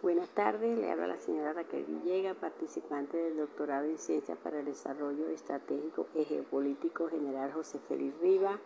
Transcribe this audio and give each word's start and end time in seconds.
Buenas 0.00 0.28
tardes, 0.28 0.78
le 0.78 0.92
habla 0.92 1.08
la 1.08 1.18
señora 1.18 1.52
Raquel 1.52 1.84
Villega, 1.84 2.34
participante 2.34 3.16
del 3.16 3.36
doctorado 3.36 3.86
en 3.86 3.98
Ciencias 3.98 4.38
para 4.38 4.60
el 4.60 4.66
Desarrollo 4.66 5.28
Estratégico 5.28 6.06
y 6.14 6.24
Geopolítico 6.24 7.08
General 7.08 7.52
José 7.52 7.80
Félix 7.88 8.16
Riva, 8.20 8.60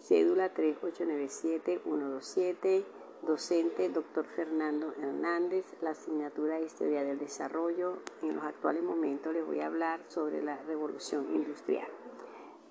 cédula 0.00 0.52
3897127, 0.52 2.82
docente 3.22 3.88
doctor 3.90 4.26
Fernando 4.26 4.92
Hernández, 5.00 5.66
la 5.80 5.90
asignatura 5.90 6.56
de 6.56 6.64
Historia 6.64 7.04
del 7.04 7.20
Desarrollo. 7.20 7.98
En 8.22 8.34
los 8.34 8.44
actuales 8.44 8.82
momentos 8.82 9.32
les 9.32 9.46
voy 9.46 9.60
a 9.60 9.66
hablar 9.66 10.00
sobre 10.08 10.42
la 10.42 10.56
revolución 10.64 11.32
industrial. 11.32 11.86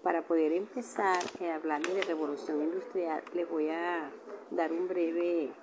Para 0.02 0.28
poder 0.28 0.52
empezar 0.52 1.24
a 1.40 1.42
eh, 1.42 1.54
hablar 1.54 1.82
de 1.82 2.02
revolución 2.02 2.62
industrial, 2.62 3.24
les 3.34 3.50
voy 3.50 3.70
a 3.70 4.12
dar 4.52 4.74
un 4.74 4.90
breve 4.90 5.54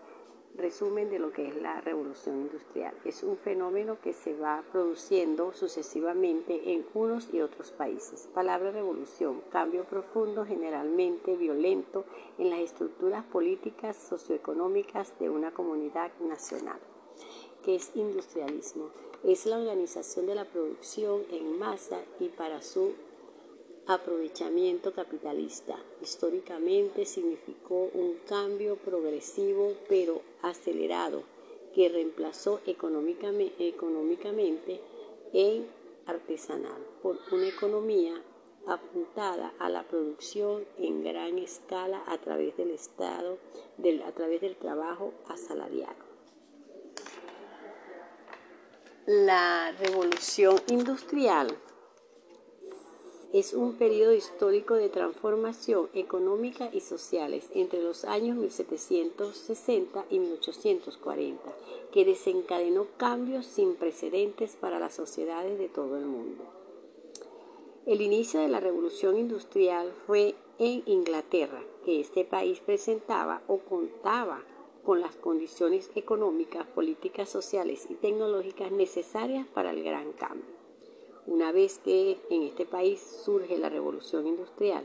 resumen 0.57 1.11
de 1.11 1.19
lo 1.19 1.33
que 1.33 1.49
es 1.49 1.57
la 1.57 1.81
revolución 1.81 2.43
industrial. 2.43 2.95
Es 3.05 3.23
un 3.23 3.37
fenómeno 3.37 3.99
que 4.03 4.13
se 4.13 4.35
va 4.35 4.63
produciendo 4.73 5.53
sucesivamente 5.53 6.73
en 6.73 6.85
unos 6.95 7.33
y 7.33 7.41
otros 7.41 7.73
países. 7.73 8.29
Palabra 8.35 8.71
revolución, 8.71 9.43
cambio 9.51 9.85
profundo, 9.85 10.45
generalmente 10.45 11.37
violento 11.37 12.05
en 12.39 12.51
las 12.51 12.61
estructuras 12.61 13.25
políticas 13.25 13.97
socioeconómicas 13.97 15.19
de 15.19 15.31
una 15.31 15.53
comunidad 15.53 16.11
nacional. 16.21 16.79
¿Qué 17.65 17.77
es 17.77 17.93
industrialismo? 17.95 18.91
Es 19.23 19.45
la 19.45 19.59
organización 19.59 20.27
de 20.27 20.35
la 20.35 20.47
producción 20.47 21.23
en 21.31 21.59
masa 21.59 22.01
y 22.19 22.29
para 22.29 22.63
su 22.63 22.95
aprovechamiento 23.91 24.93
capitalista. 24.93 25.77
Históricamente 26.01 27.05
significó 27.05 27.91
un 27.93 28.19
cambio 28.29 28.77
progresivo 28.77 29.75
pero 29.89 30.23
acelerado 30.43 31.25
que 31.75 31.89
reemplazó 31.89 32.61
económicamente 32.67 34.81
en 35.33 35.67
artesanal 36.07 36.81
por 37.03 37.19
una 37.33 37.49
economía 37.49 38.15
apuntada 38.67 39.53
a 39.59 39.69
la 39.69 39.83
producción 39.83 40.65
en 40.79 41.03
gran 41.03 41.39
escala 41.39 42.05
a 42.07 42.19
través 42.19 42.57
del 42.57 42.71
Estado, 42.71 43.39
a 44.07 44.13
través 44.13 44.41
del 44.41 44.55
trabajo 44.55 45.13
asalariado. 45.29 46.11
La 49.07 49.73
revolución 49.81 50.61
industrial 50.69 51.57
es 53.33 53.55
un 53.55 53.75
periodo 53.75 54.13
histórico 54.13 54.75
de 54.75 54.89
transformación 54.89 55.89
económica 55.95 56.69
y 56.73 56.81
sociales 56.81 57.49
entre 57.55 57.81
los 57.81 58.05
años 58.05 58.37
1760 58.37 60.05
y 60.11 60.19
1840, 60.19 61.41
que 61.93 62.05
desencadenó 62.05 62.89
cambios 62.97 63.47
sin 63.47 63.77
precedentes 63.77 64.57
para 64.57 64.81
las 64.81 64.95
sociedades 64.95 65.61
de 65.61 65.69
todo 65.69 65.97
el 65.97 66.07
mundo. 66.07 66.43
El 67.87 68.03
inicio 68.03 68.41
de 68.41 68.49
la 68.49 68.59
revolución 68.59 69.17
industrial 69.17 69.93
fue 70.07 70.35
en 70.59 70.83
Inglaterra, 70.87 71.63
que 71.85 72.01
este 72.01 72.25
país 72.25 72.59
presentaba 72.59 73.43
o 73.47 73.59
contaba 73.59 74.43
con 74.85 75.01
las 75.01 75.15
condiciones 75.15 75.91
económicas, 75.95 76.67
políticas, 76.67 77.29
sociales 77.29 77.87
y 77.89 77.95
tecnológicas 77.95 78.73
necesarias 78.73 79.47
para 79.55 79.71
el 79.71 79.85
gran 79.85 80.13
cambio 80.13 80.60
una 81.27 81.53
vez 81.53 81.79
que 81.79 82.21
en 82.31 82.43
este 82.43 82.67
país 82.67 83.01
surge 83.25 83.59
la 83.59 83.69
revolución 83.69 84.27
industrial, 84.27 84.85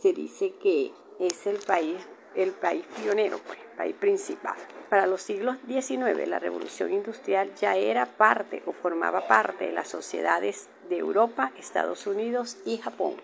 se 0.00 0.12
dice 0.12 0.54
que 0.62 0.92
es 1.18 1.46
el 1.46 1.58
país, 1.58 1.96
el 2.34 2.52
país 2.52 2.84
pionero, 3.00 3.38
pues, 3.46 3.58
el 3.58 3.76
país 3.76 3.96
principal. 3.96 4.56
Para 4.88 5.06
los 5.06 5.22
siglos 5.22 5.56
XIX, 5.66 6.26
la 6.26 6.38
revolución 6.38 6.92
industrial 6.92 7.54
ya 7.56 7.76
era 7.76 8.06
parte 8.06 8.62
o 8.66 8.72
formaba 8.72 9.26
parte 9.26 9.66
de 9.66 9.72
las 9.72 9.88
sociedades 9.88 10.68
de 10.88 10.98
Europa, 10.98 11.52
Estados 11.58 12.06
Unidos 12.06 12.58
y 12.64 12.78
Japón. 12.78 13.16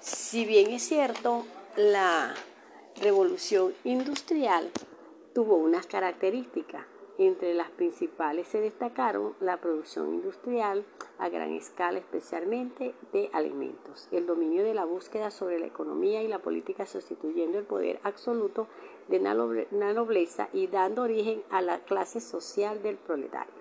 Si 0.00 0.44
bien 0.44 0.70
es 0.70 0.82
cierto, 0.82 1.44
la 1.76 2.34
revolución 3.00 3.74
industrial 3.84 4.70
tuvo 5.34 5.56
unas 5.56 5.86
características 5.86 6.84
entre 7.18 7.52
las 7.52 7.70
principales 7.70 8.46
se 8.46 8.60
destacaron 8.60 9.34
la 9.40 9.60
producción 9.60 10.14
industrial 10.14 10.84
a 11.18 11.28
gran 11.28 11.50
escala, 11.50 11.98
especialmente 11.98 12.94
de 13.12 13.28
alimentos, 13.32 14.08
el 14.12 14.24
dominio 14.24 14.62
de 14.62 14.72
la 14.72 14.84
búsqueda 14.84 15.32
sobre 15.32 15.58
la 15.58 15.66
economía 15.66 16.22
y 16.22 16.28
la 16.28 16.38
política 16.38 16.86
sustituyendo 16.86 17.58
el 17.58 17.64
poder 17.64 17.98
absoluto 18.04 18.68
de 19.08 19.18
la 19.18 19.34
nobleza 19.34 20.48
y 20.52 20.68
dando 20.68 21.02
origen 21.02 21.42
a 21.50 21.60
la 21.60 21.80
clase 21.80 22.20
social 22.20 22.82
del 22.82 22.96
proletario. 22.96 23.52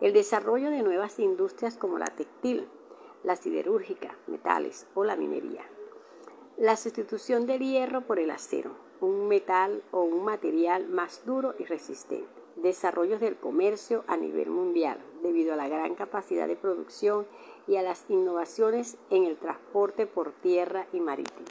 El 0.00 0.12
desarrollo 0.12 0.70
de 0.70 0.82
nuevas 0.82 1.18
industrias 1.18 1.76
como 1.76 1.98
la 1.98 2.06
textil, 2.06 2.68
la 3.24 3.34
siderúrgica, 3.34 4.16
metales 4.28 4.86
o 4.94 5.02
la 5.02 5.16
minería. 5.16 5.64
La 6.56 6.76
sustitución 6.76 7.46
del 7.46 7.60
hierro 7.60 8.02
por 8.02 8.20
el 8.20 8.30
acero, 8.30 8.70
un 9.00 9.26
metal 9.26 9.82
o 9.90 10.02
un 10.02 10.24
material 10.24 10.86
más 10.88 11.24
duro 11.26 11.56
y 11.58 11.64
resistente 11.64 12.37
desarrollos 12.62 13.20
del 13.20 13.36
comercio 13.36 14.04
a 14.06 14.16
nivel 14.16 14.50
mundial, 14.50 14.98
debido 15.22 15.54
a 15.54 15.56
la 15.56 15.68
gran 15.68 15.94
capacidad 15.94 16.46
de 16.46 16.56
producción 16.56 17.26
y 17.66 17.76
a 17.76 17.82
las 17.82 18.04
innovaciones 18.08 18.96
en 19.10 19.24
el 19.24 19.36
transporte 19.36 20.06
por 20.06 20.32
tierra 20.32 20.86
y 20.92 21.00
marítimo. 21.00 21.46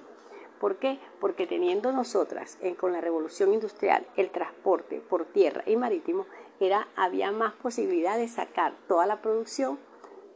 ¿Por 0.59 0.77
qué? 0.77 0.99
Porque 1.19 1.45
teniendo 1.45 1.91
nosotras 1.91 2.57
con 2.79 2.91
la 2.91 3.01
revolución 3.01 3.53
industrial 3.53 4.07
el 4.15 4.31
transporte 4.31 4.99
por 4.99 5.25
tierra 5.25 5.63
y 5.67 5.75
marítimo, 5.75 6.25
era, 6.59 6.87
había 6.95 7.31
más 7.31 7.53
posibilidad 7.53 8.17
de 8.17 8.27
sacar 8.27 8.73
toda 8.87 9.05
la 9.05 9.21
producción 9.21 9.77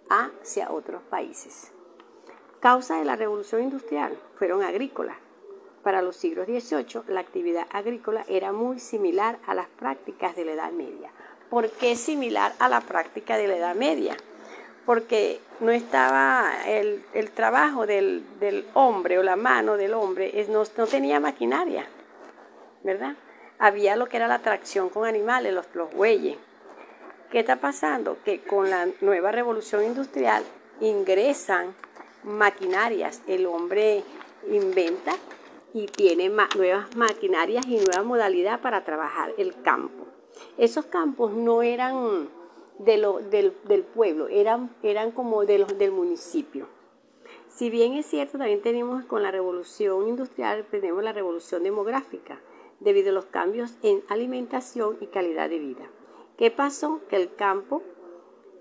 hacia 0.09 0.71
otros 0.71 1.01
países. 1.03 1.71
Causa 2.59 2.97
de 2.97 3.05
la 3.05 3.15
revolución 3.15 3.63
industrial 3.63 4.15
fueron 4.35 4.61
agrícolas, 4.61 5.17
para 5.84 6.02
los 6.02 6.16
siglos 6.16 6.47
XVIII, 6.47 7.03
la 7.08 7.19
actividad 7.19 7.68
agrícola 7.72 8.24
era 8.28 8.52
muy 8.52 8.80
similar 8.80 9.38
a 9.46 9.53
las 9.53 9.68
prácticas 9.68 10.36
de 10.36 10.46
la 10.46 10.53
Edad 10.53 10.72
Media. 10.72 11.12
¿Por 11.50 11.69
qué 11.69 11.96
similar 11.96 12.53
a 12.59 12.69
la 12.69 12.81
práctica 12.81 13.38
de 13.38 13.47
la 13.47 13.58
Edad 13.58 13.75
Media? 13.75 14.16
Porque 14.86 15.40
no 15.59 15.72
estaba 15.72 16.50
el, 16.66 17.03
trabajo 17.34 17.86
del, 17.86 18.24
hombre 18.74 19.19
o 19.19 19.24
la 19.24 19.36
mano 19.36 19.78
del 19.78 19.94
hombre, 19.94 20.46
no, 20.50 20.64
no, 20.78 20.88
tenía 20.88 21.19
maquinaria, 21.19 21.88
¿verdad? 22.84 23.16
Había 23.59 23.96
lo 23.96 24.08
que 24.08 24.18
era 24.18 24.28
la 24.28 24.40
tracción 24.40 24.90
con 24.90 25.06
animales, 25.06 25.53
los, 25.53 25.66
los 25.74 25.94
bueyes. 25.94 26.38
¿Qué 27.31 27.40
está 27.40 27.58
pasando? 27.58 28.18
Que 28.25 28.42
con 28.42 28.69
la 28.69 28.88
nueva 29.02 29.31
revolución 29.31 29.84
industrial 29.84 30.44
ingresan 30.80 31.74
maquinarias, 32.24 33.22
el 33.28 33.46
hombre 33.46 34.03
inventa 34.50 35.16
y 35.73 35.85
tiene 35.87 36.29
nuevas 36.29 36.95
maquinarias 36.95 37.65
y 37.67 37.77
nueva 37.77 38.03
modalidad 38.03 38.61
para 38.61 38.83
trabajar 38.83 39.33
el 39.37 39.61
campo. 39.61 40.05
Esos 40.57 40.85
campos 40.85 41.33
no 41.33 41.61
eran 41.61 42.29
de 42.79 42.97
lo, 42.97 43.19
del, 43.19 43.51
pueblo, 43.83 44.27
eran, 44.27 44.75
eran 44.83 45.11
como 45.11 45.45
de 45.45 45.59
los 45.59 45.77
del 45.77 45.91
municipio. 45.91 46.67
Si 47.47 47.69
bien 47.69 47.93
es 47.93 48.05
cierto, 48.05 48.37
también 48.37 48.61
tenemos 48.61 49.05
con 49.05 49.23
la 49.23 49.31
revolución 49.31 50.07
industrial, 50.07 50.65
tenemos 50.71 51.03
la 51.03 51.13
revolución 51.13 51.63
demográfica, 51.63 52.39
debido 52.79 53.09
a 53.09 53.13
los 53.13 53.25
cambios 53.25 53.75
en 53.83 54.01
alimentación 54.09 54.97
y 54.99 55.07
calidad 55.07 55.49
de 55.49 55.59
vida. 55.59 55.89
¿Qué 56.38 56.49
pasó? 56.49 57.01
Que 57.09 57.17
el 57.17 57.35
campo, 57.35 57.83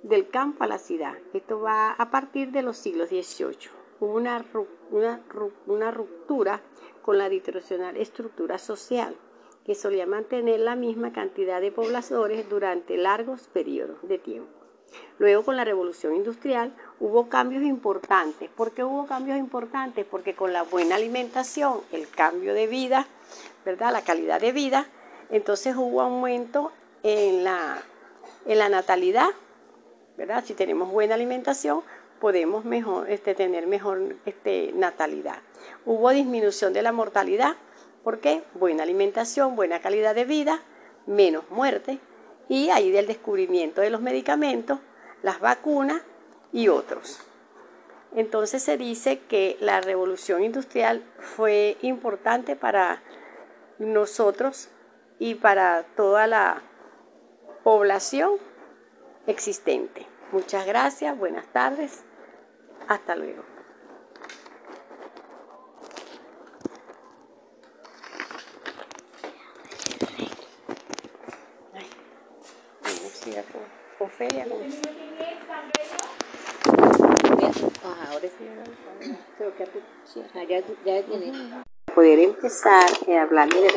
del 0.02 0.28
campo 0.28 0.64
a 0.64 0.66
la 0.66 0.78
ciudad, 0.78 1.14
esto 1.32 1.60
va 1.60 1.92
a 1.92 2.10
partir 2.10 2.50
de 2.50 2.62
los 2.62 2.76
siglos 2.76 3.08
XVIII 3.08 3.79
hubo 4.00 4.14
una, 4.16 4.44
una, 5.66 5.90
ruptura 5.90 6.60
con 7.02 7.18
la 7.18 7.28
tradicional 7.28 7.96
estructura 7.96 8.58
social, 8.58 9.14
que 9.64 9.74
solía 9.74 10.06
mantener 10.06 10.60
la 10.60 10.74
misma 10.74 11.12
cantidad 11.12 11.60
de 11.60 11.70
pobladores 11.70 12.48
durante 12.48 12.96
largos 12.96 13.48
periodos 13.48 13.98
de 14.02 14.18
tiempo. 14.18 14.60
Luego 15.18 15.44
con 15.44 15.56
la 15.56 15.64
revolución 15.64 16.16
industrial 16.16 16.74
hubo 16.98 17.28
cambios 17.28 17.62
importantes. 17.62 18.48
¿Por 18.48 18.72
qué 18.72 18.82
hubo 18.82 19.06
cambios 19.06 19.38
importantes? 19.38 20.04
Porque 20.04 20.34
con 20.34 20.52
la 20.52 20.62
buena 20.62 20.96
alimentación, 20.96 21.80
el 21.92 22.08
cambio 22.08 22.54
de 22.54 22.66
vida, 22.66 23.06
¿verdad? 23.64 23.92
La 23.92 24.02
calidad 24.02 24.40
de 24.40 24.52
vida, 24.52 24.86
entonces 25.30 25.76
hubo 25.76 26.00
aumento 26.00 26.72
en 27.02 27.44
la, 27.44 27.82
en 28.46 28.58
la 28.58 28.68
natalidad, 28.68 29.28
¿verdad? 30.16 30.42
Si 30.44 30.54
tenemos 30.54 30.90
buena 30.90 31.14
alimentación, 31.14 31.82
podemos 32.20 32.64
este, 33.08 33.34
tener 33.34 33.66
mejor 33.66 34.16
este, 34.26 34.72
natalidad. 34.74 35.38
Hubo 35.84 36.10
disminución 36.10 36.72
de 36.72 36.82
la 36.82 36.92
mortalidad, 36.92 37.56
¿por 38.04 38.20
qué? 38.20 38.44
Buena 38.54 38.82
alimentación, 38.82 39.56
buena 39.56 39.80
calidad 39.80 40.14
de 40.14 40.24
vida, 40.24 40.62
menos 41.06 41.48
muerte, 41.50 41.98
y 42.48 42.70
ahí 42.70 42.90
del 42.90 43.06
descubrimiento 43.06 43.80
de 43.80 43.90
los 43.90 44.00
medicamentos, 44.00 44.78
las 45.22 45.40
vacunas 45.40 46.02
y 46.52 46.68
otros. 46.68 47.20
Entonces 48.14 48.62
se 48.62 48.76
dice 48.76 49.20
que 49.20 49.56
la 49.60 49.80
revolución 49.80 50.42
industrial 50.42 51.04
fue 51.18 51.76
importante 51.82 52.56
para 52.56 53.02
nosotros 53.78 54.68
y 55.18 55.36
para 55.36 55.84
toda 55.96 56.26
la 56.26 56.62
población 57.62 58.32
existente. 59.26 60.06
Muchas 60.32 60.66
gracias, 60.66 61.16
buenas 61.16 61.46
tardes, 61.52 62.04
hasta 62.90 63.14
luego. 63.14 63.44
Poder 81.94 82.18
empezar 82.18 82.90
a 83.08 83.22
hablar 83.22 83.48
de 83.48 83.70